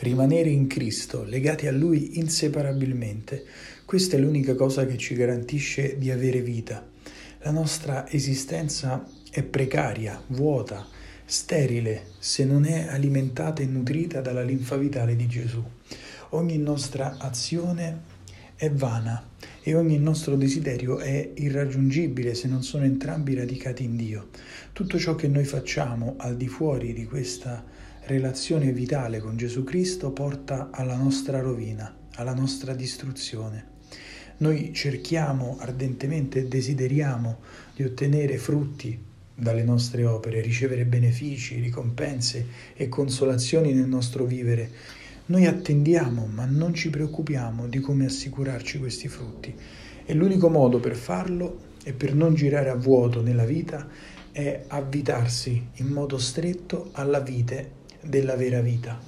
rimanere 0.00 0.48
in 0.48 0.66
Cristo, 0.66 1.24
legati 1.24 1.66
a 1.66 1.72
Lui 1.72 2.18
inseparabilmente, 2.18 3.44
questa 3.84 4.16
è 4.16 4.20
l'unica 4.20 4.54
cosa 4.54 4.86
che 4.86 4.96
ci 4.96 5.14
garantisce 5.14 5.98
di 5.98 6.10
avere 6.10 6.40
vita. 6.40 6.86
La 7.42 7.50
nostra 7.50 8.08
esistenza 8.10 9.06
è 9.30 9.42
precaria, 9.42 10.22
vuota, 10.28 10.86
sterile, 11.24 12.06
se 12.18 12.44
non 12.44 12.64
è 12.64 12.86
alimentata 12.88 13.62
e 13.62 13.66
nutrita 13.66 14.20
dalla 14.20 14.42
linfa 14.42 14.76
vitale 14.76 15.16
di 15.16 15.26
Gesù. 15.26 15.62
Ogni 16.30 16.58
nostra 16.58 17.16
azione 17.18 18.18
è 18.56 18.70
vana 18.70 19.28
e 19.62 19.74
ogni 19.74 19.98
nostro 19.98 20.36
desiderio 20.36 20.98
è 20.98 21.32
irraggiungibile 21.34 22.34
se 22.34 22.48
non 22.48 22.62
sono 22.62 22.84
entrambi 22.84 23.34
radicati 23.34 23.84
in 23.84 23.96
Dio. 23.96 24.28
Tutto 24.72 24.98
ciò 24.98 25.14
che 25.14 25.28
noi 25.28 25.44
facciamo 25.44 26.14
al 26.16 26.36
di 26.36 26.48
fuori 26.48 26.92
di 26.92 27.04
questa 27.04 27.64
relazione 28.10 28.72
vitale 28.72 29.20
con 29.20 29.36
Gesù 29.36 29.62
Cristo 29.62 30.10
porta 30.10 30.70
alla 30.72 30.96
nostra 30.96 31.38
rovina, 31.38 31.96
alla 32.16 32.34
nostra 32.34 32.74
distruzione. 32.74 33.78
Noi 34.38 34.72
cerchiamo 34.74 35.56
ardentemente 35.60 36.40
e 36.40 36.48
desideriamo 36.48 37.38
di 37.74 37.84
ottenere 37.84 38.36
frutti 38.36 38.98
dalle 39.32 39.62
nostre 39.62 40.04
opere, 40.04 40.40
ricevere 40.40 40.84
benefici, 40.86 41.60
ricompense 41.60 42.46
e 42.74 42.88
consolazioni 42.88 43.72
nel 43.72 43.86
nostro 43.86 44.24
vivere 44.24 44.98
noi 45.30 45.46
attendiamo, 45.46 46.26
ma 46.26 46.44
non 46.44 46.74
ci 46.74 46.90
preoccupiamo 46.90 47.68
di 47.68 47.78
come 47.78 48.06
assicurarci 48.06 48.80
questi 48.80 49.06
frutti. 49.06 49.54
E 50.04 50.12
l'unico 50.12 50.48
modo 50.48 50.80
per 50.80 50.96
farlo 50.96 51.68
e 51.84 51.92
per 51.92 52.16
non 52.16 52.34
girare 52.34 52.70
a 52.70 52.74
vuoto 52.74 53.22
nella 53.22 53.44
vita 53.44 53.86
è 54.32 54.64
avvitarsi 54.66 55.68
in 55.74 55.86
modo 55.86 56.18
stretto 56.18 56.88
alla 56.92 57.20
vite 57.20 57.78
della 58.02 58.36
vera 58.36 58.60
vita. 58.60 58.98